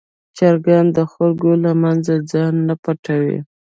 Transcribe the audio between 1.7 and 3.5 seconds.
منځه ځان نه پټوي.